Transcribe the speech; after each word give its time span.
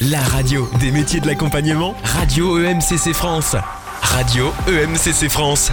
La 0.00 0.20
radio 0.20 0.68
des 0.78 0.92
métiers 0.92 1.18
de 1.18 1.26
l'accompagnement, 1.26 1.92
Radio 2.04 2.60
EMCC 2.60 3.12
France. 3.12 3.56
Radio 4.00 4.52
EMCC 4.68 5.28
France. 5.28 5.72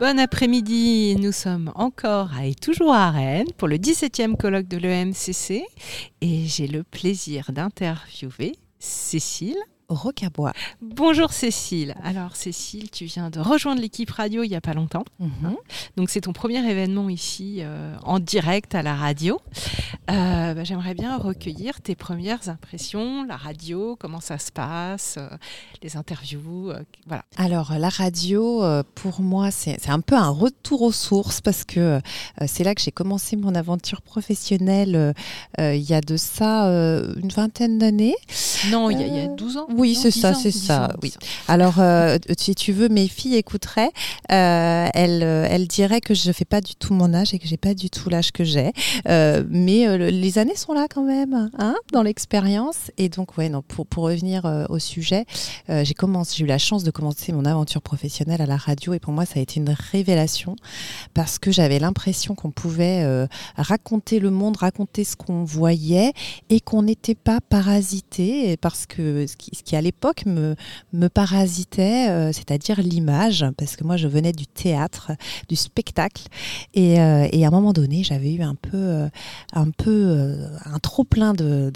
Bon 0.00 0.18
après-midi, 0.18 1.14
nous 1.20 1.32
sommes 1.32 1.70
encore 1.74 2.30
et 2.42 2.54
toujours 2.54 2.94
à 2.94 3.10
Rennes 3.10 3.52
pour 3.58 3.68
le 3.68 3.76
17e 3.76 4.34
colloque 4.34 4.66
de 4.66 4.78
l'EMCC 4.78 5.62
et 6.22 6.46
j'ai 6.46 6.68
le 6.68 6.84
plaisir 6.84 7.52
d'interviewer 7.52 8.52
Cécile 8.78 9.58
Rocabois. 9.88 10.52
Bonjour 10.82 11.32
Cécile. 11.32 11.94
Alors 12.04 12.36
Cécile, 12.36 12.90
tu 12.90 13.06
viens 13.06 13.30
de 13.30 13.40
rejoindre 13.40 13.80
l'équipe 13.80 14.10
radio 14.10 14.42
il 14.42 14.50
n'y 14.50 14.56
a 14.56 14.60
pas 14.60 14.74
longtemps. 14.74 15.04
Mhm. 15.18 15.56
Donc 15.96 16.10
c'est 16.10 16.20
ton 16.20 16.34
premier 16.34 16.58
événement 16.58 17.08
ici 17.08 17.60
euh, 17.60 17.96
en 18.02 18.18
direct 18.18 18.74
à 18.74 18.82
la 18.82 18.94
radio. 18.94 19.40
Euh, 20.10 20.52
bah, 20.52 20.64
j'aimerais 20.64 20.92
bien 20.92 21.16
recueillir 21.16 21.80
tes 21.80 21.94
premières 21.94 22.50
impressions, 22.50 23.24
la 23.24 23.36
radio, 23.36 23.96
comment 23.98 24.20
ça 24.20 24.36
se 24.36 24.52
passe, 24.52 25.14
euh, 25.16 25.28
les 25.82 25.96
interviews. 25.96 26.70
voilà. 27.06 27.24
Alors 27.38 27.72
la 27.78 27.88
radio, 27.88 28.62
pour 28.94 29.22
moi, 29.22 29.50
c'est 29.50 29.88
un 29.88 30.00
peu 30.00 30.16
un 30.16 30.28
retour 30.28 30.82
aux 30.82 30.92
sources 30.92 31.40
parce 31.40 31.64
que 31.64 32.00
c'est 32.46 32.62
là 32.62 32.74
que 32.74 32.82
j'ai 32.82 32.92
commencé 32.92 33.36
mon 33.36 33.54
aventure 33.54 34.02
professionnelle 34.02 35.14
il 35.58 35.80
y 35.80 35.94
a 35.94 36.02
de 36.02 36.18
ça 36.18 36.66
une 36.66 37.30
vingtaine 37.30 37.78
d'années. 37.78 38.16
Non, 38.70 38.90
il 38.90 39.00
y, 39.00 39.08
y, 39.08 39.20
a 39.20 39.28
12 39.28 39.56
ans. 39.56 39.66
Oui, 39.78 39.94
c'est 39.94 40.10
ça, 40.10 40.34
c'est 40.34 40.50
ça. 40.50 40.92
Oui. 41.02 41.14
Alors, 41.46 41.78
euh, 41.78 42.18
si 42.36 42.56
tu 42.56 42.72
veux, 42.72 42.88
mes 42.88 43.06
filles 43.06 43.36
écouteraient. 43.36 43.92
Euh, 44.32 44.88
elles, 44.92 45.22
euh, 45.22 45.46
elles 45.48 45.68
diraient 45.68 46.00
que 46.00 46.14
je 46.14 46.26
ne 46.26 46.32
fais 46.32 46.44
pas 46.44 46.60
du 46.60 46.74
tout 46.74 46.92
mon 46.92 47.14
âge 47.14 47.32
et 47.32 47.38
que 47.38 47.46
j'ai 47.46 47.56
pas 47.56 47.74
du 47.74 47.88
tout 47.88 48.10
l'âge 48.10 48.32
que 48.32 48.42
j'ai. 48.42 48.72
mais 49.06 50.10
les 50.10 50.38
années 50.38 50.56
sont 50.56 50.72
là 50.72 50.86
quand 50.92 51.04
même, 51.04 51.50
hein, 51.58 51.76
dans 51.92 52.02
l'expérience. 52.02 52.90
Et 52.98 53.08
donc, 53.08 53.38
ouais, 53.38 53.48
non, 53.48 53.62
pour, 53.62 53.86
pour 53.86 54.04
revenir 54.04 54.66
au 54.68 54.78
sujet, 54.80 55.24
j'ai 55.68 55.94
commencé, 55.94 56.36
j'ai 56.38 56.44
eu 56.44 56.48
la 56.48 56.58
chance 56.58 56.82
de 56.82 56.90
commencer 56.90 57.32
mon 57.32 57.44
aventure 57.44 57.82
professionnelle 57.82 58.42
à 58.42 58.46
la 58.46 58.56
radio 58.56 58.94
et 58.94 58.98
pour 58.98 59.12
moi, 59.12 59.24
ça 59.26 59.38
a 59.38 59.42
été 59.42 59.60
une 59.60 59.74
révélation 59.92 60.56
parce 61.14 61.38
que 61.38 61.52
j'avais 61.52 61.78
l'impression 61.78 62.34
qu'on 62.34 62.50
pouvait 62.50 63.06
raconter 63.56 64.18
le 64.18 64.30
monde, 64.30 64.56
raconter 64.56 65.04
ce 65.04 65.14
qu'on 65.14 65.44
voyait 65.44 66.12
et 66.50 66.60
qu'on 66.60 66.82
n'était 66.82 67.14
pas 67.14 67.38
parasité 67.40 68.56
parce 68.56 68.86
que 68.86 69.26
ce 69.26 69.36
qui, 69.36 69.52
qui 69.67 69.67
à 69.76 69.80
l'époque 69.80 70.24
me, 70.26 70.54
me 70.92 71.08
parasitait, 71.08 72.08
euh, 72.08 72.32
c'est-à-dire 72.32 72.80
l'image, 72.80 73.44
parce 73.56 73.76
que 73.76 73.84
moi 73.84 73.96
je 73.96 74.08
venais 74.08 74.32
du 74.32 74.46
théâtre, 74.46 75.12
du 75.48 75.56
spectacle, 75.56 76.24
et, 76.74 77.00
euh, 77.00 77.28
et 77.32 77.44
à 77.44 77.48
un 77.48 77.50
moment 77.50 77.72
donné 77.72 78.02
j'avais 78.04 78.32
eu 78.32 78.42
un 78.42 78.54
peu, 78.54 78.76
euh, 78.76 79.08
un 79.52 79.70
peu 79.70 80.36
un 80.64 80.78
trop 80.78 81.04
plein 81.04 81.32
de, 81.32 81.72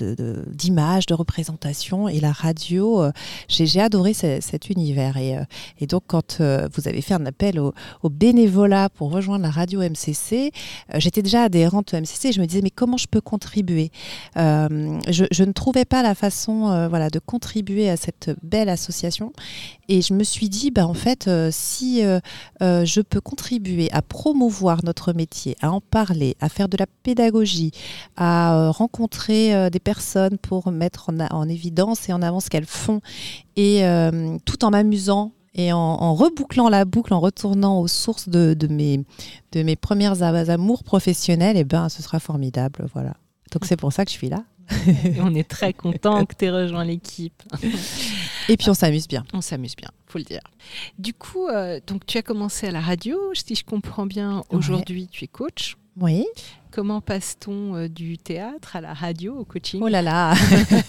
d'images, 0.48 1.06
de, 1.06 1.14
représentations, 1.14 2.08
et 2.08 2.20
la 2.20 2.32
radio, 2.32 3.04
j'ai, 3.48 3.80
adoré 3.80 4.14
cet 4.14 4.70
univers. 4.70 5.16
Et, 5.16 5.36
et, 5.80 5.86
donc 5.86 6.04
quand 6.06 6.40
vous 6.40 6.88
avez 6.88 7.02
fait 7.02 7.14
un 7.14 7.26
appel 7.26 7.58
au, 7.58 7.72
bénévolat 8.10 8.88
pour 8.90 9.10
rejoindre 9.10 9.44
la 9.44 9.50
radio 9.50 9.80
MCC, 9.80 10.52
j'étais 10.96 11.22
déjà 11.22 11.44
adhérente 11.44 11.92
au 11.94 11.96
MCC, 11.96 12.32
je 12.32 12.40
me 12.40 12.46
disais 12.46 12.60
mais 12.62 12.70
comment 12.70 12.96
je 12.96 13.06
peux 13.08 13.20
contribuer? 13.20 13.90
Je, 14.36 15.24
je, 15.30 15.44
ne 15.44 15.52
trouvais 15.52 15.84
pas 15.84 16.02
la 16.02 16.14
façon 16.14 16.88
voilà, 16.88 17.10
de 17.10 17.18
contribuer 17.18 17.81
à 17.90 17.96
cette 17.96 18.30
belle 18.42 18.68
association. 18.68 19.32
Et 19.88 20.00
je 20.02 20.14
me 20.14 20.24
suis 20.24 20.48
dit, 20.48 20.70
bah, 20.70 20.86
en 20.86 20.94
fait, 20.94 21.28
euh, 21.28 21.50
si 21.52 22.04
euh, 22.04 22.20
euh, 22.62 22.84
je 22.84 23.00
peux 23.00 23.20
contribuer 23.20 23.90
à 23.92 24.02
promouvoir 24.02 24.84
notre 24.84 25.12
métier, 25.12 25.56
à 25.60 25.70
en 25.70 25.80
parler, 25.80 26.36
à 26.40 26.48
faire 26.48 26.68
de 26.68 26.76
la 26.76 26.86
pédagogie, 27.02 27.72
à 28.16 28.70
rencontrer 28.70 29.70
des 29.70 29.80
personnes 29.80 30.38
pour 30.38 30.70
mettre 30.70 31.10
en, 31.30 31.48
évidence 31.48 32.08
et 32.08 32.12
en 32.12 32.22
avant 32.22 32.40
ce 32.40 32.48
qu'elles 32.48 32.66
font, 32.66 33.00
et 33.56 33.82
tout 34.44 34.64
en 34.64 34.70
m'amusant 34.70 35.32
et 35.54 35.72
en, 35.72 36.14
rebouclant 36.14 36.68
la 36.68 36.84
boucle, 36.84 37.12
en 37.12 37.20
retournant 37.20 37.80
aux 37.80 37.88
sources 37.88 38.28
de, 38.28 38.56
mes, 38.68 39.04
de 39.52 39.62
mes 39.62 39.76
premières 39.76 40.22
amours 40.22 40.82
professionnels, 40.84 41.56
et 41.56 41.60
eh 41.60 41.64
ben, 41.64 41.88
ce 41.88 42.02
sera 42.02 42.20
formidable. 42.20 42.86
Voilà. 42.94 43.14
Donc 43.52 43.66
c'est 43.66 43.76
pour 43.76 43.92
ça 43.92 44.04
que 44.04 44.10
je 44.10 44.16
suis 44.16 44.28
là. 44.30 44.44
on 45.20 45.34
est 45.34 45.48
très 45.48 45.72
content 45.72 46.24
que 46.24 46.34
tu 46.34 46.44
aies 46.46 46.50
rejoint 46.50 46.84
l'équipe. 46.84 47.42
Et 48.48 48.56
puis 48.56 48.70
on 48.70 48.74
s'amuse 48.74 49.08
bien. 49.08 49.24
On 49.32 49.40
s'amuse 49.40 49.76
bien, 49.76 49.90
faut 50.06 50.18
le 50.18 50.24
dire. 50.24 50.42
Du 50.98 51.14
coup, 51.14 51.48
euh, 51.48 51.80
donc 51.86 52.06
tu 52.06 52.18
as 52.18 52.22
commencé 52.22 52.66
à 52.68 52.70
la 52.70 52.80
radio, 52.80 53.16
si 53.34 53.54
je 53.54 53.64
comprends 53.64 54.06
bien, 54.06 54.42
aujourd'hui 54.50 55.08
tu 55.10 55.24
es 55.24 55.28
coach. 55.28 55.76
Oui. 56.00 56.24
Comment 56.70 57.02
passe-t-on 57.02 57.76
euh, 57.76 57.88
du 57.88 58.16
théâtre 58.16 58.76
à 58.76 58.80
la 58.80 58.94
radio, 58.94 59.36
au 59.36 59.44
coaching? 59.44 59.82
Oh 59.82 59.88
là 59.88 60.00
là 60.00 60.32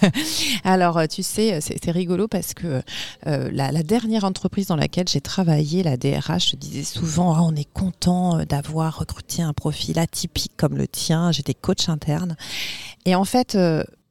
Alors, 0.64 0.96
euh, 0.96 1.06
tu 1.06 1.22
sais, 1.22 1.60
c'est 1.60 1.90
rigolo 1.90 2.26
parce 2.26 2.54
que 2.54 2.82
la, 3.26 3.82
dernière 3.82 4.24
entreprise 4.24 4.68
dans 4.68 4.76
laquelle 4.76 5.06
j'ai 5.06 5.20
travaillé, 5.20 5.82
la 5.82 5.98
DRH, 5.98 6.52
je 6.52 6.56
disais 6.56 6.84
souvent 6.84 7.34
ah, 7.34 7.42
on 7.42 7.54
est 7.54 7.70
content 7.70 8.44
d'avoir 8.46 8.98
recruté 8.98 9.42
un 9.42 9.52
profil 9.52 9.98
atypique 9.98 10.52
comme 10.56 10.78
le 10.78 10.88
tien. 10.88 11.32
J'étais 11.32 11.52
coach 11.52 11.90
interne. 11.90 12.34
Et 13.04 13.14
en 13.14 13.24
fait, 13.24 13.56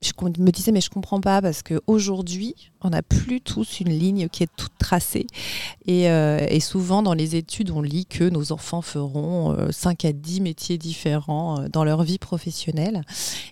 je 0.04 0.42
me 0.42 0.52
disais 0.52 0.72
mais 0.72 0.82
je 0.82 0.90
comprends 0.90 1.22
pas 1.22 1.42
parce 1.42 1.64
qu'aujourd'hui 1.64 2.56
on 2.82 2.90
n'a 2.90 3.02
plus 3.02 3.42
tous 3.42 3.80
une 3.80 3.90
ligne 3.90 4.28
qui 4.30 4.44
est 4.44 4.50
toute 4.56 4.78
tracée. 4.78 5.28
Euh, 5.90 6.46
et, 6.50 6.60
souvent 6.60 7.02
dans 7.02 7.14
les 7.14 7.36
études 7.36 7.72
on 7.72 7.82
lit 7.82 8.06
que 8.06 8.24
nos 8.30 8.52
enfants 8.52 8.82
feront 8.82 9.56
5 9.72 10.06
euh, 10.06 10.10
à 10.10 10.12
10 10.12 10.42
métiers 10.42 10.78
différents 10.78 11.62
euh, 11.62 11.68
dans 11.72 11.84
leur 11.84 12.04
vie 12.04 12.20
professionnelle. 12.20 13.04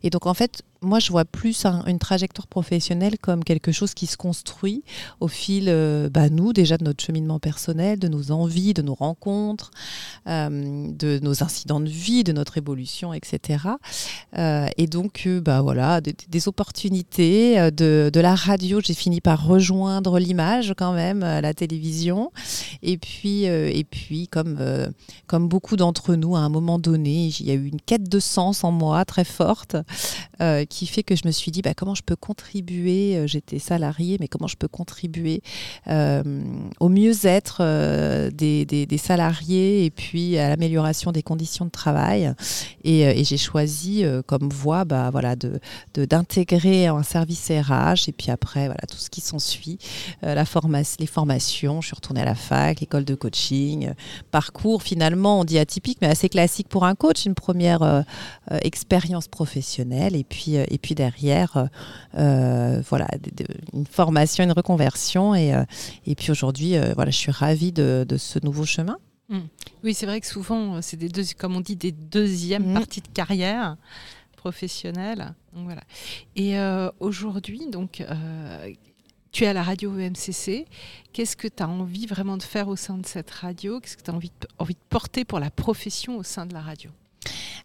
Et 0.04 0.10
donc 0.10 0.26
en 0.26 0.34
fait 0.34 0.64
moi, 0.84 1.00
je 1.00 1.12
vois 1.12 1.26
plus 1.26 1.66
une 1.66 2.00
trajectoire 2.00 2.48
professionnelle 2.48 3.20
comme 3.20 3.44
quelque 3.44 3.72
chose 3.72 3.94
qui 3.94 4.08
se 4.08 4.18
construit 4.18 4.84
au 5.20 5.28
fil, 5.28 5.66
bah, 6.12 6.30
nous, 6.30 6.54
déjà 6.54 6.78
de 6.78 6.84
notre 6.84 7.04
cheminement 7.04 7.40
personnel, 7.40 8.00
de 8.00 8.08
nos 8.08 8.32
envies, 8.32 8.74
de 8.74 8.82
nos 8.82 8.96
rencontres, 8.96 9.70
de 10.26 11.20
nos 11.20 11.44
incidents 11.44 11.80
de 11.80 11.90
vie, 11.90 12.24
de 12.24 12.32
notre 12.32 12.58
évolution, 12.58 13.14
etc. 13.14 13.66
et 14.36 14.88
donc, 14.88 15.28
bah, 15.44 15.62
voilà, 15.62 16.02
des, 16.02 16.48
opportunités 16.48 17.70
de, 17.72 18.10
de, 18.12 18.20
la 18.20 18.34
radio. 18.34 18.82
J'ai 18.84 18.96
fini 18.96 19.22
par 19.22 19.46
rejoindre 19.46 20.18
l'image 20.18 20.74
quand 20.76 20.94
même, 20.94 21.20
la 21.20 21.54
télévision. 21.54 22.32
Et 22.82 22.98
puis, 22.98 23.44
et 23.44 23.84
puis 23.84 24.28
comme, 24.28 24.58
comme 25.28 25.48
beaucoup 25.48 25.76
d'entre 25.76 26.16
nous, 26.16 26.36
à 26.36 26.40
un 26.40 26.50
moment 26.50 26.80
donné, 26.80 27.28
il 27.40 27.46
y 27.46 27.52
a 27.52 27.54
eu 27.54 27.68
une 27.68 27.82
quête 27.82 28.10
de 28.10 28.20
sens 28.20 28.64
en 28.64 28.72
moi 28.72 29.06
très 29.06 29.26
forte 29.26 29.76
qui 30.72 30.88
fait 30.88 31.04
que 31.04 31.16
je 31.16 31.24
me 31.26 31.32
suis 31.32 31.52
dit 31.52 31.62
bah, 31.62 31.74
comment 31.76 31.96
je 31.96 32.02
peux 32.02 32.16
contribuer, 32.16 33.18
euh, 33.18 33.28
j'étais 33.28 33.60
salariée, 33.60 34.18
mais 34.20 34.30
comment 34.30 34.48
je 34.48 34.56
peux 34.56 34.70
contribuer 34.70 35.44
euh, 35.88 36.24
au 36.80 36.88
mieux-être 36.88 37.58
euh, 37.60 38.32
des, 38.32 38.88
salariés 38.98 39.86
et 39.86 39.92
puis 39.92 40.38
à 40.38 40.48
l'amélioration 40.50 41.12
des 41.12 41.24
conditions 41.24 41.66
de 41.66 41.72
travail. 41.72 42.34
Et, 42.84 43.24
j'ai 43.24 43.38
choisi 43.38 44.04
comme 44.28 44.50
voie 44.50 44.86
bah, 44.86 45.10
voilà, 45.12 45.36
de, 45.36 45.60
d'intégrer 45.96 46.88
un 46.88 47.04
service 47.04 47.50
RH 47.50 48.08
et 48.08 48.12
puis 48.12 48.32
après 48.32 48.66
voilà, 48.66 48.82
tout 48.90 48.98
ce 48.98 49.10
qui 49.10 49.22
s'ensuit, 49.22 49.78
la 50.22 50.46
les 51.00 51.06
formations. 51.06 51.82
Je 51.82 51.88
suis 51.88 51.96
retournée 51.96 52.22
à 52.22 52.26
la 52.26 52.36
fac, 52.36 52.82
école 52.82 53.06
de 53.06 53.16
coaching, 53.16 53.92
parcours 54.32 54.84
finalement 54.84 55.42
on 55.42 55.44
dit 55.44 55.60
atypique 55.60 55.98
mais 56.02 56.08
assez 56.08 56.30
classique 56.30 56.70
pour 56.70 56.86
un 56.86 56.96
coach, 56.96 57.26
une 57.26 57.36
première 57.36 58.04
expérience 58.64 59.28
professionnelle 59.28 60.16
et 60.16 60.24
puis 60.24 60.58
et 60.70 60.78
puis 60.78 60.96
derrière, 60.96 61.58
euh, 61.58 61.66
euh, 62.18 62.82
voilà, 62.90 63.08
une 63.74 63.86
formation, 63.86 64.44
une 64.44 64.52
reconversion. 64.52 65.36
Et, 65.36 65.54
euh, 65.54 65.64
et 66.06 66.16
puis 66.16 66.32
aujourd'hui, 66.32 66.76
voilà, 66.96 67.12
je 67.12 67.18
suis 67.18 67.32
ravie 67.32 67.72
de, 67.72 68.06
ce 68.18 68.40
nouveau 68.44 68.66
chemin. 68.66 68.98
Mmh. 69.30 69.40
Oui, 69.84 69.94
c'est 69.94 70.06
vrai 70.06 70.20
que 70.20 70.28
souvent, 70.28 70.82
c'est 70.82 70.98
des 70.98 71.10
deux, 71.10 71.24
comme 71.38 71.56
on 71.56 71.62
dit, 71.62 71.76
des 71.76 71.92
deuxièmes 71.92 72.72
mmh. 72.72 72.74
parties 72.74 73.02
de 73.02 73.08
carrière 73.08 73.78
professionnelle. 74.36 75.34
Donc, 75.54 75.66
voilà. 75.66 75.82
Et 76.36 76.56
aujourd'hui, 77.00 77.70
donc, 77.70 78.04
tu 79.32 79.44
es 79.46 79.48
à 79.48 79.54
la 79.54 79.64
radio 79.64 79.98
EMCC. 79.98 80.66
Qu'est-ce 81.14 81.38
que 81.38 81.48
tu 81.48 81.64
as 81.64 81.70
envie 81.70 82.06
vraiment 82.06 82.38
de 82.38 82.44
faire 82.44 82.68
au 82.68 82.76
sein 82.76 82.98
de 82.98 83.06
cette 83.06 83.32
radio? 83.32 83.80
Qu'est-ce 83.80 83.98
que 83.98 84.04
tu 84.04 84.12
as 84.12 84.14
envie 84.14 84.32
envie 84.60 84.74
de 84.74 84.80
porter 84.90 85.24
pour 85.26 85.40
la 85.40 85.50
profession 85.50 86.18
au 86.18 86.24
sein 86.24 86.46
de 86.46 86.54
la 86.54 86.62
radio? 86.62 86.92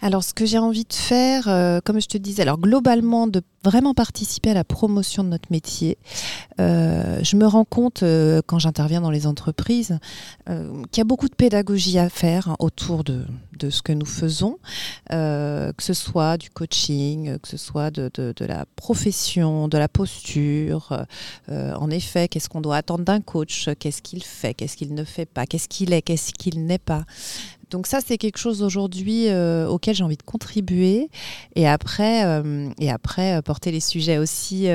Alors, 0.02 0.22
ce 0.22 0.34
que 0.34 0.44
j'ai 0.44 0.58
envie 0.58 0.84
de 0.84 0.92
faire, 0.92 1.48
euh, 1.48 1.80
comme 1.84 2.00
je 2.00 2.06
te 2.06 2.18
disais, 2.18 2.42
alors 2.42 2.58
globalement, 2.58 3.26
de 3.26 3.42
vraiment 3.64 3.94
participer 3.94 4.50
à 4.50 4.54
la 4.54 4.62
promotion 4.62 5.24
de 5.24 5.28
notre 5.30 5.50
métier. 5.50 5.98
Euh, 6.60 7.18
je 7.22 7.36
me 7.36 7.46
rends 7.46 7.64
compte, 7.64 8.02
euh, 8.02 8.40
quand 8.46 8.60
j'interviens 8.60 9.00
dans 9.00 9.10
les 9.10 9.26
entreprises, 9.26 9.98
qu'il 10.46 10.98
y 10.98 11.00
a 11.00 11.04
beaucoup 11.04 11.28
de 11.28 11.34
pédagogie 11.34 11.98
à 11.98 12.08
faire 12.08 12.50
hein, 12.50 12.56
autour 12.60 13.02
de, 13.02 13.24
ce 13.68 13.82
que 13.82 13.92
nous 13.92 14.06
faisons, 14.06 14.58
que 15.10 15.72
ce 15.78 15.94
soit 15.94 16.36
du 16.36 16.50
coaching, 16.50 17.38
que 17.38 17.48
ce 17.48 17.56
soit 17.56 17.90
de 17.90 18.44
la 18.44 18.64
profession, 18.76 19.66
de 19.66 19.78
la 19.78 19.88
posture. 19.88 21.04
en 21.48 21.90
effet, 21.90 22.28
qu'est-ce 22.28 22.48
qu'on 22.48 22.60
doit 22.60 22.76
attendre 22.76 23.04
d'un 23.04 23.20
coach 23.20 23.68
Qu'est-ce 23.80 24.02
qu'il 24.02 24.22
fait 24.22 24.54
Qu'est-ce 24.54 24.76
qu'il 24.76 24.94
ne 24.94 25.04
fait 25.04 25.26
pas 25.26 25.46
Qu'est-ce 25.46 25.68
qu'il 25.68 25.92
est 25.92 26.02
Qu'est-ce 26.02 26.32
qu'il 26.32 26.66
n'est 26.66 26.78
pas 26.78 27.04
Donc 27.70 27.88
ça, 27.88 27.98
c'est 28.04 28.16
quelque 28.16 28.38
chose 28.38 28.62
aujourd'hui 28.62 29.28
euh, 29.28 29.66
auquel 29.66 29.94
j'ai 29.94 30.04
envie 30.04 30.16
de 30.16 30.22
contribuer. 30.22 31.08
Et 31.56 31.66
après, 31.66 32.24
euh, 32.24 32.70
et 32.78 32.90
après 32.90 33.42
porter 33.42 33.72
les 33.72 33.80
sujets 33.80 34.18
aussi 34.18 34.68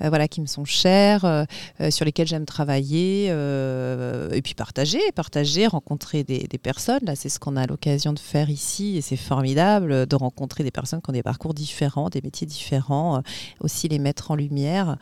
voilà, 0.00 0.28
qui 0.28 0.40
me 0.40 0.46
sont 0.46 0.64
chers, 0.64 1.46
sur 1.90 2.04
lesquels 2.04 2.26
j'aime 2.26 2.46
travailler. 2.46 3.26
et 3.26 4.42
puis 4.42 4.54
partager, 4.54 5.00
partager, 5.14 5.66
rencontrer 5.66 6.24
des, 6.24 6.46
des 6.48 6.58
personnes. 6.58 7.00
Là, 7.02 7.14
c'est 7.14 7.28
ce 7.28 7.38
qu'on 7.38 7.56
a 7.56 7.66
l'occasion 7.66 8.12
de 8.12 8.18
faire 8.18 8.48
ici. 8.48 8.96
Et 8.96 9.00
c'est 9.00 9.16
formidable 9.16 10.06
de 10.06 10.16
rencontrer 10.16 10.64
des 10.64 10.70
personnes 10.70 11.00
qui 11.02 11.10
ont 11.10 11.12
des 11.12 11.22
parcours 11.22 11.54
différents, 11.54 12.08
des 12.08 12.20
métiers 12.22 12.46
différents. 12.46 13.22
aussi 13.60 13.88
les 13.88 13.98
mettre 13.98 14.30
en 14.30 14.34
lumière. 14.34 14.96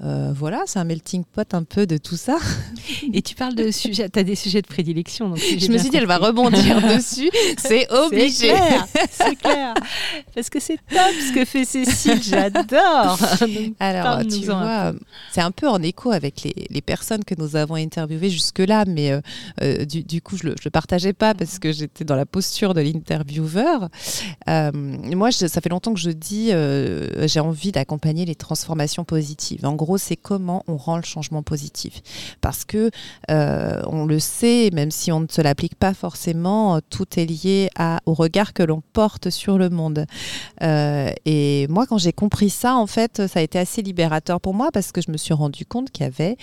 voilà, 0.00 0.62
c'est 0.66 0.78
un 0.78 0.84
melting 0.84 1.24
pot 1.24 1.54
un 1.54 1.64
peu 1.64 1.86
de 1.86 1.96
tout 1.96 2.16
ça. 2.16 2.38
Et 3.12 3.22
tu 3.22 3.34
parles 3.34 3.54
de 3.54 3.70
sujets, 3.70 4.08
tu 4.08 4.18
as 4.18 4.24
des 4.24 4.36
sujets 4.36 4.62
de 4.62 4.66
prédilection. 4.66 5.30
Donc 5.30 5.38
je 5.38 5.70
me 5.70 5.78
suis 5.78 5.90
dit, 5.90 5.96
elle 5.96 6.06
va 6.06 6.18
rebondir 6.18 6.81
dessus, 6.82 7.30
c'est 7.58 7.90
obligé. 7.92 8.54
C'est 9.10 9.36
clair, 9.42 9.74
Parce 10.34 10.50
que 10.50 10.60
c'est 10.60 10.78
top 10.88 11.12
ce 11.28 11.32
que 11.32 11.44
fait 11.44 11.64
Cécile, 11.64 12.22
j'adore. 12.22 13.18
Alors, 13.80 14.20
tu 14.26 14.44
vois, 14.44 14.92
c'est 15.32 15.40
un 15.40 15.50
peu 15.50 15.68
en 15.68 15.82
écho 15.82 16.10
avec 16.10 16.42
les, 16.42 16.66
les, 16.70 16.80
personnes 16.80 17.24
que 17.24 17.34
nous 17.38 17.56
avons 17.56 17.76
interviewées 17.76 18.30
jusque-là, 18.30 18.84
mais 18.86 19.12
euh, 19.12 19.20
euh, 19.62 19.84
du, 19.84 20.02
du, 20.02 20.20
coup, 20.20 20.36
je 20.36 20.46
ne 20.46 20.50
le, 20.50 20.70
partageais 20.70 21.12
pas 21.12 21.34
parce 21.34 21.58
que 21.58 21.72
j'étais 21.72 22.04
dans 22.04 22.16
la 22.16 22.26
posture 22.26 22.74
de 22.74 22.80
l'intervieweur. 22.80 23.88
Euh, 24.48 24.70
moi, 24.72 25.30
je, 25.30 25.46
ça 25.46 25.60
fait 25.60 25.68
longtemps 25.68 25.94
que 25.94 26.00
je 26.00 26.10
dis, 26.10 26.50
j'ai 27.28 27.40
envie 27.40 27.72
d'accompagner 27.72 28.24
les 28.24 28.34
transformations 28.34 29.04
positives. 29.04 29.64
En 29.66 29.74
gros, 29.74 29.98
c'est 29.98 30.16
comment 30.16 30.64
on 30.66 30.76
rend 30.76 30.96
le 30.96 31.04
changement 31.04 31.42
positif. 31.42 32.02
Parce 32.40 32.64
que 32.64 32.90
on 33.28 34.06
le 34.06 34.18
sait, 34.18 34.70
même 34.72 34.90
si 34.90 35.12
on 35.12 35.20
ne 35.20 35.28
se 35.28 35.40
l'applique 35.40 35.74
pas 35.74 35.94
forcément, 35.94 36.71
tout 36.80 37.18
est 37.18 37.26
lié 37.26 37.70
au 38.06 38.14
regard 38.14 38.52
que 38.52 38.62
l'on 38.62 38.82
porte 38.92 39.30
sur 39.30 39.58
le 39.58 39.70
monde. 39.70 40.06
Euh, 40.62 41.10
et 41.24 41.66
moi, 41.68 41.86
quand 41.86 41.98
j'ai 41.98 42.12
compris 42.12 42.50
ça, 42.50 42.76
en 42.76 42.86
fait, 42.86 43.26
ça 43.26 43.40
a 43.40 43.42
été 43.42 43.58
assez 43.58 43.82
libérateur 43.82 44.40
pour 44.40 44.54
moi 44.54 44.70
parce 44.72 44.92
que 44.92 45.00
je 45.00 45.10
me 45.10 45.16
suis 45.16 45.34
rendu 45.34 45.66
compte 45.66 45.90
qu'il 45.90 46.04
y 46.04 46.06
avait, 46.06 46.36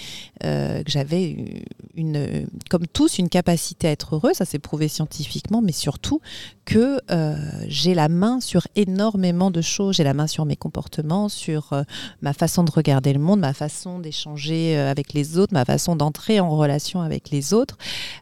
euh, 0.44 0.84
que 0.84 0.92
j'avais 0.92 1.64
une, 1.96 2.48
comme 2.70 2.88
tous, 2.88 3.18
une 3.18 3.30
capacité 3.30 3.88
à 3.88 3.92
être 3.92 4.16
heureux. 4.16 4.32
Ça 4.34 4.46
s'est 4.46 4.60
prouvé 4.60 4.88
scientifiquement, 4.88 5.62
mais 5.62 5.72
surtout 5.72 6.22
que 6.66 7.00
euh, 7.12 7.36
j'ai 7.68 7.94
la 7.94 8.10
main 8.10 8.40
sur 8.40 8.68
énormément 8.76 9.52
de 9.52 9.62
choses. 9.62 9.96
J'ai 9.96 10.04
la 10.04 10.14
main 10.14 10.28
sur 10.28 10.46
mes 10.46 10.56
comportements, 10.56 11.30
sur 11.30 11.74
ma 12.22 12.34
façon 12.34 12.64
de 12.64 12.72
regarder 12.72 13.14
le 13.14 13.20
monde, 13.20 13.40
ma 13.40 13.54
façon 13.54 14.00
d'échanger 14.00 14.78
avec 14.78 15.14
les 15.14 15.38
autres, 15.38 15.54
ma 15.54 15.66
façon 15.66 15.96
d'entrer 15.96 16.40
en 16.40 16.50
relation 16.50 17.02
avec 17.02 17.30
les 17.32 17.54
autres 17.54 17.78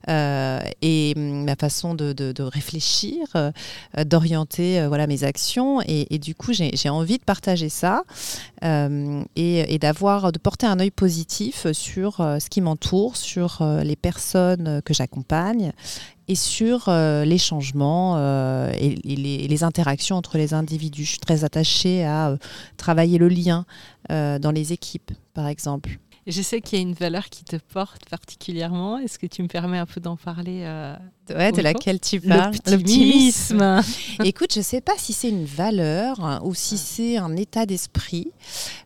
et 0.08 1.14
hum, 1.16 1.46
ma 1.46 1.56
façon 1.56 1.94
de, 1.98 2.44
réfléchir, 2.44 3.28
euh, 3.36 3.52
d'orienter 4.06 4.80
euh, 4.80 4.88
voilà, 4.88 5.08
mes 5.08 5.24
actions. 5.24 5.82
Et, 5.86 6.20
du 6.20 6.36
coup, 6.36 6.54
j'ai 6.54 6.90
envie 6.90 7.18
de 7.18 7.24
partager 7.24 7.70
ça 7.70 8.04
euh, 8.64 9.24
et, 9.36 9.78
d'avoir, 9.80 10.32
de 10.32 10.40
porter 10.40 10.66
un 10.66 10.80
œil 10.80 10.92
positif 10.92 11.72
sur 11.72 12.18
ce 12.18 12.50
qui 12.50 12.62
m'entoure, 12.62 13.18
sur 13.18 13.64
les 13.84 13.96
personnes 13.96 14.82
que 14.84 14.94
j'accompagne 14.94 15.72
et 16.30 16.36
sur 16.36 16.90
les 16.90 17.38
changements 17.38 18.18
et, 18.72 18.96
les, 19.04 19.64
interactions 19.64 20.16
entre 20.16 20.38
les 20.38 20.54
individus. 20.54 21.06
Je 21.06 21.10
suis 21.12 21.20
très 21.20 21.44
attachée 21.44 22.04
à 22.06 22.38
travailler 22.78 23.18
le 23.18 23.28
lien 23.30 23.66
dans 24.10 24.52
les 24.54 24.74
équipes, 24.74 25.12
par 25.34 25.48
exemple. 25.48 26.00
Je 26.28 26.42
sais 26.42 26.60
qu'il 26.60 26.78
y 26.78 26.82
a 26.82 26.86
une 26.86 26.94
valeur 26.94 27.30
qui 27.30 27.46
te 27.46 27.56
porte 27.56 28.10
particulièrement. 28.10 28.98
Est-ce 28.98 29.18
que 29.18 29.28
tu 29.28 29.42
me 29.42 29.48
permets 29.48 29.78
un 29.78 29.86
peu 29.86 30.02
d'en 30.02 30.18
parler 30.18 30.64
euh, 30.66 30.94
ouais, 31.30 31.52
De 31.52 31.62
laquelle 31.62 32.00
tu 32.00 32.20
parles? 32.20 32.56
L'optimisme. 32.70 33.82
Écoute, 34.24 34.54
je 34.54 34.60
ne 34.60 34.64
sais 34.64 34.82
pas 34.82 34.94
si 34.98 35.14
c'est 35.14 35.30
une 35.30 35.46
valeur 35.46 36.42
ou 36.44 36.54
si 36.54 36.78
c'est 36.78 37.18
un 37.18 37.36
état 37.36 37.66
d'esprit. 37.66 38.32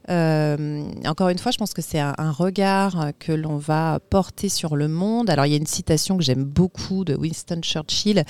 Euh, 0.09 0.83
encore 1.05 1.29
une 1.29 1.37
fois, 1.37 1.51
je 1.51 1.57
pense 1.57 1.73
que 1.73 1.81
c'est 1.81 1.99
un, 1.99 2.31
regard 2.31 3.11
que 3.19 3.31
l'on 3.31 3.57
va 3.57 3.99
porter 4.09 4.49
sur 4.49 4.75
le 4.75 4.87
monde. 4.87 5.29
Alors, 5.29 5.45
il 5.45 5.51
y 5.51 5.53
a 5.53 5.57
une 5.57 5.67
citation 5.67 6.17
que 6.17 6.23
j'aime 6.23 6.43
beaucoup 6.43 7.03
de 7.03 7.15
Winston 7.15 7.61
Churchill. 7.61 8.23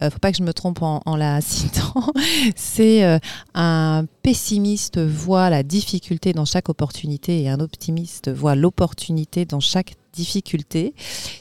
Il 0.00 0.04
ne 0.04 0.10
faut 0.10 0.18
pas 0.18 0.30
que 0.30 0.38
je 0.38 0.42
me 0.42 0.52
trompe 0.52 0.82
en, 0.82 1.02
en 1.04 1.16
la 1.16 1.40
citant. 1.40 2.12
c'est 2.54 3.04
euh, 3.04 3.18
un 3.54 4.04
pessimiste 4.22 4.98
voit 4.98 5.50
la 5.50 5.62
difficulté 5.62 6.32
dans 6.32 6.44
chaque 6.44 6.68
opportunité 6.68 7.42
et 7.42 7.48
un 7.48 7.60
optimiste 7.60 8.30
voit 8.30 8.54
l'opportunité 8.54 9.44
dans 9.44 9.60
chaque 9.60 9.94
difficulté. 10.16 10.94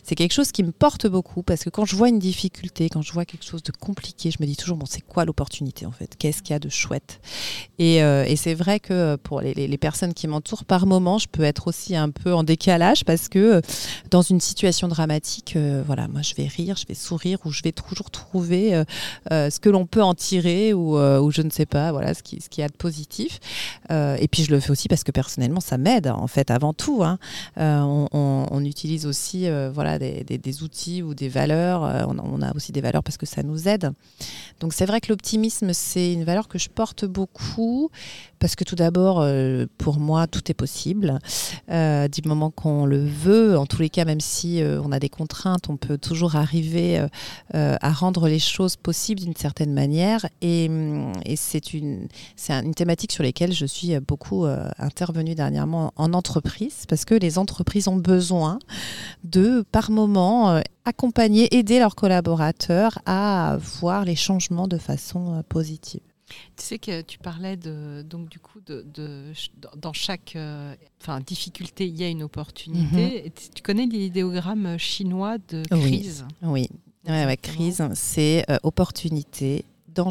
C'est 0.04 0.16
quelque 0.16 0.34
chose 0.34 0.52
qui 0.52 0.64
me 0.64 0.72
porte 0.72 1.08
beaucoup 1.08 1.42
parce 1.42 1.64
que 1.64 1.70
quand 1.70 1.86
je 1.86 1.96
vois 1.96 2.10
une 2.10 2.20
difficulté, 2.20 2.90
quand 2.90 3.02
je 3.02 3.12
vois 3.14 3.26
quelque 3.26 3.46
chose 3.46 3.64
de 3.64 3.72
compliqué, 3.72 4.30
je 4.30 4.38
me 4.40 4.46
dis 4.46 4.56
toujours, 4.56 4.78
bon, 4.78 4.86
c'est 4.86 5.02
quoi 5.02 5.26
l'opportunité 5.26 5.86
en 5.86 5.92
fait? 5.92 6.16
Qu'est-ce 6.20 6.44
qu'il 6.44 6.54
y 6.54 6.56
a 6.56 6.60
de 6.60 6.70
chouette? 6.70 7.20
Et, 7.80 8.04
euh, 8.04 8.26
c'est 8.36 8.54
vrai 8.54 8.80
que 8.80 9.16
pour 9.16 9.42
les, 9.42 9.78
personnes 9.78 10.14
qui 10.14 10.28
m'entourent, 10.28 10.66
par 10.66 10.86
moment, 10.86 11.18
je 11.18 11.28
peux 11.28 11.44
être 11.44 11.68
aussi 11.68 11.96
un 11.96 12.10
peu 12.10 12.34
en 12.34 12.44
décalage 12.44 13.06
parce 13.06 13.30
que 13.30 13.40
euh, 13.40 13.62
dans 14.12 14.22
une 14.22 14.42
situation 14.42 14.88
dramatique, 14.88 15.54
euh, 15.56 15.84
voilà, 15.86 16.08
moi 16.08 16.22
je 16.22 16.36
vais 16.36 16.48
rire, 16.48 16.76
je 16.76 16.86
vais 16.86 16.94
sourire 16.94 17.40
ou 17.46 17.52
je 17.52 17.62
vais 17.64 17.72
toujours 17.72 18.12
trouver 18.12 18.84
ce 19.30 19.60
que 19.60 19.70
l'on 19.70 19.86
peut 19.86 20.04
en 20.04 20.14
tirer 20.14 20.74
ou, 20.74 20.98
je 21.32 21.42
ne 21.42 21.50
sais 21.50 21.66
pas, 21.66 21.92
voilà, 21.92 22.14
ce 22.14 22.24
qu'il 22.24 22.40
qui 22.40 22.62
y 22.62 22.64
a 22.64 22.68
de 22.68 22.74
positif. 22.74 23.40
et 23.90 24.28
puis 24.30 24.44
je 24.44 24.52
le 24.52 24.60
fais 24.60 24.72
aussi 24.72 24.88
parce 24.88 25.04
que 25.04 25.12
personnellement, 25.12 25.62
ça 25.62 25.78
m'aide 25.78 26.08
en 26.08 26.28
fait 26.28 26.52
avant 26.52 26.74
tout. 26.74 27.04
Hein. 27.04 27.18
on, 27.58 28.08
on 28.12 28.65
utilise 28.68 29.06
aussi 29.06 29.48
euh, 29.48 29.70
voilà, 29.74 30.00
des, 30.00 30.64
outils 30.64 31.02
ou 31.02 31.14
des 31.14 31.30
valeurs. 31.30 31.84
Euh, 31.84 32.04
on, 32.08 32.42
a 32.42 32.56
aussi 32.56 32.72
des 32.72 32.82
valeurs 32.82 33.04
parce 33.04 33.18
que 33.18 33.26
ça 33.26 33.44
nous 33.44 33.68
aide. 33.68 33.92
Donc 34.60 34.74
c'est 34.74 34.86
vrai 34.86 35.02
que 35.02 35.10
l'optimisme, 35.10 35.74
c'est 35.74 36.14
une 36.14 36.24
valeur 36.24 36.48
que 36.48 36.58
je 36.58 36.70
porte 36.70 37.06
beaucoup 37.06 37.90
parce 38.40 38.56
que 38.56 38.64
tout 38.64 38.76
d'abord, 38.76 39.22
euh, 39.22 39.66
pour 39.78 40.00
moi, 40.00 40.28
tout 40.28 40.52
est 40.52 40.54
possible. 40.54 41.20
du 41.68 42.22
moment 42.26 42.52
qu'on 42.52 42.86
le 42.86 43.04
veut, 43.06 43.58
en 43.58 43.66
tous 43.66 43.82
les 43.82 43.90
cas, 43.90 44.06
même 44.06 44.20
si 44.20 44.62
on 44.64 44.92
a 44.92 45.00
des 45.00 45.10
contraintes, 45.10 45.70
on 45.70 45.78
peut 45.78 45.98
toujours 45.98 46.36
arriver 46.36 47.06
à 47.54 47.92
rendre 47.92 48.28
les 48.28 48.40
choses 48.40 48.76
possibles 48.76 49.22
d'une 49.22 49.36
certaine 49.36 49.74
manière. 49.74 50.26
Et, 50.42 50.70
mm, 50.70 51.14
et 51.26 51.36
c'est 51.36 51.74
une, 51.74 52.08
une 52.50 52.74
thématique 52.74 53.12
sur 53.12 53.24
laquelle 53.24 53.54
je 53.54 53.66
suis 53.66 53.98
beaucoup 54.00 54.46
intervenue 54.78 55.36
dernièrement 55.36 55.94
en 55.96 56.14
entreprise 56.14 56.86
parce 56.88 57.06
que 57.06 57.16
les 57.16 57.38
entreprises 57.38 57.88
ont 57.88 57.96
besoin 57.96 58.55
de, 59.24 59.64
par 59.72 59.92
moment, 59.92 60.52
euh, 60.52 60.62
accompagner, 60.86 61.56
aider 61.56 61.80
leurs 61.80 61.96
collaborateurs 61.96 63.00
à 63.06 63.58
voir 63.80 64.06
les 64.06 64.16
changements 64.16 64.68
de 64.68 64.78
façon 64.78 65.36
euh, 65.36 65.42
positive. 65.48 66.02
Tu 66.58 66.66
sais 66.66 66.80
que 66.80 67.02
tu 67.02 67.20
parlais 67.20 67.56
de, 67.56 68.02
donc 68.02 68.30
du 68.30 68.40
coup 68.40 68.60
de, 68.66 68.84
dans 69.78 69.94
chaque 69.94 70.36
euh, 70.36 70.74
enfin, 71.00 71.20
difficulté 71.20 71.88
il 71.88 71.96
y 71.96 72.04
a 72.04 72.10
une 72.10 72.24
opportunité. 72.24 73.26
Mhm. 73.26 73.32
Tu 73.54 73.62
connais 73.62 73.86
l'idéogramme 73.86 74.78
chinois 74.78 75.38
de 75.38 75.64
crise? 75.70 76.26
Oui, 76.42 76.68
oui. 77.08 77.38
crise, 77.38 77.88
c'est 77.94 78.44
opportunité, 78.64 79.66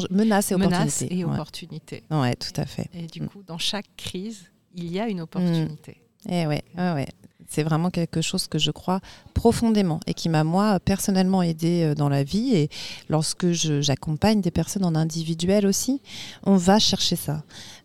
menace 0.09 0.51
et 0.51 0.55
opportunité. 0.55 1.05
Menace 1.05 1.05
et 1.09 1.25
opportunité. 1.25 2.03
Ouais. 2.09 2.35
tout 2.35 2.59
à 2.59 2.65
fait. 2.65 2.89
Et 2.93 3.07
du 3.07 3.21
mm. 3.21 3.27
coup, 3.27 3.43
dans 3.43 3.57
chaque 3.57 3.87
crise, 3.97 4.45
il 4.73 4.91
y 4.91 4.99
a 4.99 5.07
une 5.07 5.21
opportunité. 5.21 5.97
Mm. 6.25 6.31
Et 6.31 6.47
ouais, 6.47 6.63
ouais, 6.77 6.93
ouais. 6.93 7.07
C'est 7.55 7.63
vraiment 7.63 7.89
quelque 7.89 8.21
chose 8.21 8.47
que 8.47 8.59
je 8.59 8.69
crois 8.69 8.99
profondément 9.33 10.01
et 10.07 10.13
qui 10.13 10.27
m'a, 10.27 10.43
moi, 10.43 10.81
personnellement 10.81 11.41
aidé 11.41 11.83
euh, 11.83 11.95
dans 11.95 12.09
la 12.09 12.21
vie. 12.21 12.53
Et 12.53 12.69
lorsque 13.07 13.49
j'accompagne 13.51 14.41
des 14.41 14.51
personnes 14.51 14.83
en 14.83 14.93
individuel 14.93 15.65
aussi, 15.65 16.01
on 16.43 16.57
va 16.57 16.79
chercher 16.79 17.15
ça. 17.15 17.43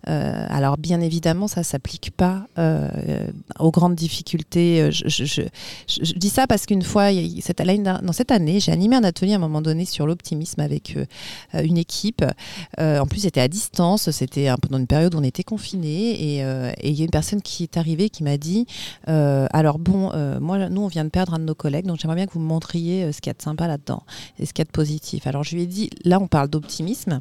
Euh, 0.08 0.46
alors, 0.48 0.76
bien 0.76 1.00
évidemment, 1.00 1.46
ça 1.46 1.62
s'applique 1.62 2.10
pas 2.16 2.48
euh, 2.58 3.28
aux 3.60 3.70
grandes 3.70 3.94
difficultés. 3.94 4.90
Je, 4.90 5.42
dis 6.16 6.30
ça 6.30 6.48
parce 6.48 6.66
qu'une 6.66 6.82
fois, 6.82 7.10
cette, 7.40 7.62
dans 7.62 8.12
cette 8.12 8.32
année, 8.32 8.58
j'ai 8.58 8.72
animé 8.72 8.96
un 8.96 9.04
atelier 9.04 9.34
à 9.34 9.36
un 9.36 9.40
moment 9.40 9.62
donné 9.62 9.84
sur 9.84 10.04
l'optimisme 10.06 10.62
avec 10.62 10.96
une 11.52 11.78
équipe. 11.78 12.24
en 12.78 13.06
plus, 13.06 13.20
c'était 13.20 13.40
à 13.40 13.48
distance. 13.48 14.10
C'était 14.10 14.48
pendant 14.60 14.78
une 14.78 14.88
période 14.88 15.14
où 15.14 15.18
on 15.18 15.22
était 15.22 15.44
confinés. 15.44 16.38
Et 16.38 16.88
il 16.88 16.94
y 16.98 17.02
a 17.02 17.04
une 17.04 17.10
personne 17.10 17.42
qui 17.42 17.62
est 17.62 17.76
arrivée 17.76 18.08
qui 18.08 18.24
m'a 18.24 18.38
dit 18.38 18.66
alors 19.60 19.78
bon, 19.78 20.10
euh, 20.14 20.40
moi, 20.40 20.70
nous, 20.70 20.80
on 20.80 20.86
vient 20.86 21.04
de 21.04 21.10
perdre 21.10 21.34
un 21.34 21.38
de 21.38 21.44
nos 21.44 21.54
collègues, 21.54 21.84
donc 21.84 21.98
j'aimerais 22.00 22.16
bien 22.16 22.26
que 22.26 22.32
vous 22.32 22.40
me 22.40 22.46
montriez 22.46 23.04
euh, 23.04 23.12
ce 23.12 23.20
qu'il 23.20 23.28
y 23.28 23.34
a 23.34 23.34
de 23.34 23.42
sympa 23.42 23.66
là-dedans 23.66 24.04
et 24.38 24.46
ce 24.46 24.54
qu'il 24.54 24.62
y 24.62 24.66
a 24.66 24.70
de 24.70 24.70
positif. 24.70 25.26
Alors 25.26 25.44
je 25.44 25.54
lui 25.54 25.64
ai 25.64 25.66
dit, 25.66 25.90
là, 26.02 26.18
on 26.18 26.28
parle 26.28 26.48
d'optimisme, 26.48 27.20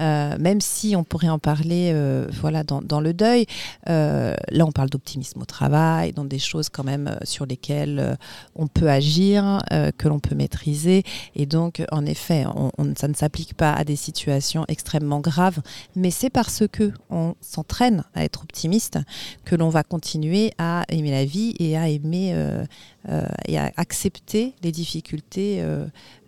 euh, 0.00 0.36
même 0.38 0.60
si 0.60 0.94
on 0.94 1.02
pourrait 1.02 1.28
en 1.28 1.40
parler, 1.40 1.92
voilà, 2.40 2.62
dans, 2.62 3.00
le 3.00 3.12
deuil. 3.12 3.46
là, 3.86 4.36
on 4.60 4.70
parle 4.70 4.88
d'optimisme 4.88 5.42
au 5.42 5.44
travail, 5.44 6.12
dans 6.12 6.24
des 6.24 6.38
choses 6.38 6.68
quand 6.68 6.84
même 6.84 7.18
sur 7.24 7.44
lesquelles 7.44 8.16
on 8.54 8.68
peut 8.68 8.88
agir, 8.88 9.58
que 9.98 10.08
l'on 10.08 10.20
peut 10.20 10.36
maîtriser. 10.36 11.02
Et 11.34 11.46
donc, 11.46 11.82
en 11.90 12.06
effet, 12.06 12.44
ça 12.96 13.08
ne 13.08 13.14
s'applique 13.14 13.54
pas 13.54 13.72
à 13.72 13.82
des 13.82 13.96
situations 13.96 14.64
extrêmement 14.68 15.18
graves, 15.18 15.60
mais 15.96 16.12
c'est 16.12 16.30
parce 16.30 16.62
que 16.70 16.92
on 17.10 17.34
s'entraîne 17.40 18.04
à 18.14 18.24
être 18.24 18.42
optimiste 18.44 18.98
que 19.44 19.56
l'on 19.56 19.70
va 19.70 19.82
continuer 19.82 20.52
à 20.58 20.84
aimer 20.88 21.10
la 21.10 21.24
vie 21.24 21.53
et 21.58 21.76
à 21.76 21.88
aimer 21.88 22.32
euh, 22.34 22.64
et 23.46 23.58
à 23.58 23.70
accepter 23.76 24.54
les 24.62 24.72
difficultés 24.72 25.64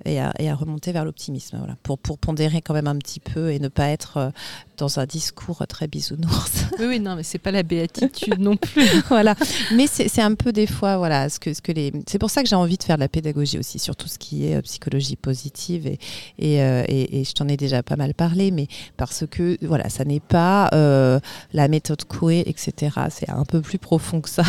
et 0.05 0.21
à, 0.21 0.33
et, 0.39 0.51
à, 0.51 0.55
remonter 0.55 0.93
vers 0.93 1.05
l'optimisme. 1.05 1.57
Voilà, 1.59 1.77
pour, 1.83 1.99
pour 1.99 2.19
pondérer 2.19 2.61
quand 2.61 2.75
même 2.75 2.87
un 2.87 2.97
petit 2.97 3.21
peu 3.21 3.51
et 3.51 3.59
ne 3.59 3.69
pas 3.69 3.89
être 3.89 4.33
dans 4.77 4.99
un 4.99 5.07
discours 5.07 5.65
très 5.67 5.89
bisounours. 5.89 6.67
Oui, 6.79 6.87
oui, 6.87 7.01
non, 7.01 7.17
mais 7.17 7.23
c'est 7.23 7.39
pas 7.39 7.51
la 7.51 7.63
béatitude 7.63 8.39
non 8.39 8.57
plus. 8.57 8.87
voilà, 9.09 9.35
mais 9.75 9.87
c'est 9.87 10.21
un 10.21 10.35
peu 10.35 10.53
des 10.53 10.67
fois, 10.67 10.99
voilà, 10.99 11.29
ce 11.29 11.41
que, 11.41 11.55
ce 11.55 11.63
que 11.63 11.73
les. 11.73 11.93
C'est 12.07 12.19
pour 12.19 12.31
ça 12.31 12.43
que 12.43 12.49
j'ai 12.49 12.57
envie 12.57 12.77
de 12.77 12.83
faire 12.83 12.97
de 12.97 13.01
la 13.01 13.09
pédagogie 13.09 13.59
aussi 13.59 13.79
sur 13.79 13.97
tout 13.97 14.09
ce 14.09 14.19
qui 14.19 14.47
est 14.47 14.61
psychologie 14.63 15.17
positive 15.17 15.87
et, 15.87 15.99
et, 16.39 16.57
et, 16.57 17.21
et 17.21 17.25
je 17.25 17.33
t'en 17.33 17.49
ai 17.49 17.57
déjà 17.57 17.83
pas 17.83 17.97
mal 17.97 18.15
parlé, 18.15 18.51
mais 18.51 18.69
parce 18.97 19.25
que 19.27 19.57
voilà, 19.63 19.89
ça 19.89 20.05
n'est 20.05 20.21
pas 20.21 20.69
euh, 20.75 21.19
la 21.53 21.69
méthode 21.69 22.05
Coué, 22.05 22.45
etc. 22.47 22.91
C'est 23.11 23.31
un 23.31 23.45
peu 23.45 23.61
plus 23.61 23.79
profond 23.79 24.21
que 24.21 24.29
ça. 24.29 24.45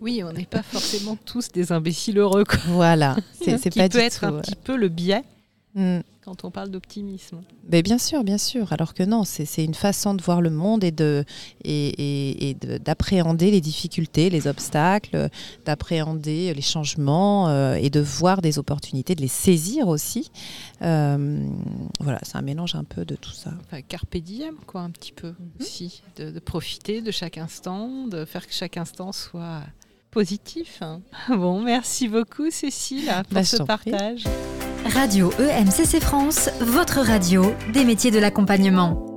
oui, 0.00 0.22
on 0.24 0.32
n'est 0.32 0.46
pas 0.46 0.62
forcément 0.62 1.16
tous 1.30 1.52
des 1.52 1.72
imbéciles 1.72 2.18
heureux. 2.18 2.44
Quoi. 2.44 2.58
Voilà, 2.66 3.16
c'est 3.40 3.74
pas 3.74 3.88
peut 3.88 3.98
être 3.98 4.24
un 4.24 4.40
petit 4.40 4.56
peu 4.56 4.76
le 4.76 4.88
biais. 4.88 5.24
Mm. 5.74 6.00
quand 6.24 6.44
on 6.44 6.50
parle 6.50 6.68
d'optimisme. 6.70 7.42
Mais 7.70 7.82
bien 7.82 7.98
sûr, 7.98 8.24
bien 8.24 8.38
sûr. 8.38 8.72
Alors 8.72 8.92
que 8.92 9.04
non, 9.04 9.22
c'est 9.22 9.64
une 9.64 9.74
façon 9.74 10.14
de 10.14 10.22
voir 10.22 10.40
le 10.40 10.50
monde 10.50 10.82
et 10.82 10.90
de 10.90 11.24
et, 11.64 12.56
d'appréhender 12.84 13.52
les 13.52 13.60
difficultés, 13.60 14.30
les 14.30 14.48
obstacles, 14.48 15.28
d'appréhender 15.64 16.52
les 16.54 16.62
changements 16.62 17.48
euh, 17.48 17.74
et 17.74 17.88
de 17.88 18.00
voir 18.00 18.42
des 18.42 18.58
opportunités, 18.58 19.14
de 19.14 19.20
les 19.20 19.28
saisir 19.28 19.86
aussi. 19.86 20.32
Euh, 20.82 21.48
voilà, 22.00 22.18
c'est 22.24 22.36
un 22.36 22.42
mélange 22.42 22.74
un 22.74 22.84
peu 22.84 23.04
de 23.04 23.14
tout 23.14 23.32
ça. 23.32 23.52
Enfin, 23.66 23.80
carpe 23.82 24.16
diem, 24.16 24.56
quoi, 24.66 24.80
un 24.80 24.90
petit 24.90 25.12
peu 25.12 25.28
mhm. 25.28 25.50
aussi, 25.60 26.02
de, 26.16 26.38
profiter 26.40 27.00
de 27.00 27.12
chaque 27.12 27.38
instant, 27.38 28.08
de 28.08 28.24
faire 28.24 28.44
que 28.44 28.52
chaque 28.52 28.76
instant 28.76 29.12
soit 29.12 29.62
positif. 30.10 30.82
Bon, 31.28 31.60
merci 31.60 32.08
beaucoup 32.08 32.50
Cécile 32.50 33.06
pour 33.06 33.34
bah, 33.34 33.44
ce 33.44 33.62
partage. 33.62 34.24
Radio 34.94 35.30
EMCC 35.38 36.00
France, 36.00 36.50
votre 36.60 37.00
radio 37.00 37.54
des 37.72 37.84
métiers 37.84 38.10
de 38.10 38.18
l'accompagnement. 38.18 39.09